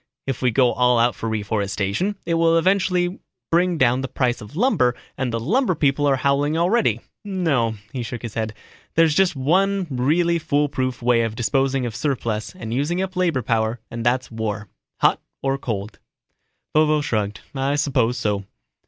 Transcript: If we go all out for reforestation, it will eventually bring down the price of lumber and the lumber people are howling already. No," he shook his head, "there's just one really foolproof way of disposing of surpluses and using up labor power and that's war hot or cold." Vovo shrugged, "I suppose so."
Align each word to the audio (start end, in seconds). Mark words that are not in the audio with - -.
If 0.25 0.41
we 0.41 0.49
go 0.49 0.71
all 0.71 0.97
out 0.97 1.13
for 1.13 1.29
reforestation, 1.29 2.15
it 2.25 2.33
will 2.33 2.57
eventually 2.57 3.19
bring 3.51 3.77
down 3.77 4.01
the 4.01 4.07
price 4.07 4.41
of 4.41 4.55
lumber 4.55 4.95
and 5.15 5.31
the 5.31 5.39
lumber 5.39 5.75
people 5.75 6.07
are 6.07 6.15
howling 6.15 6.57
already. 6.57 7.01
No," 7.23 7.75
he 7.93 8.01
shook 8.01 8.23
his 8.23 8.33
head, 8.33 8.55
"there's 8.95 9.13
just 9.13 9.35
one 9.35 9.85
really 9.91 10.39
foolproof 10.39 11.03
way 11.03 11.21
of 11.21 11.35
disposing 11.35 11.85
of 11.85 11.95
surpluses 11.95 12.55
and 12.55 12.73
using 12.73 12.99
up 12.99 13.15
labor 13.15 13.43
power 13.43 13.79
and 13.91 14.03
that's 14.03 14.31
war 14.31 14.69
hot 15.01 15.21
or 15.43 15.59
cold." 15.59 15.99
Vovo 16.75 17.01
shrugged, 17.01 17.41
"I 17.53 17.75
suppose 17.75 18.17
so." 18.17 18.45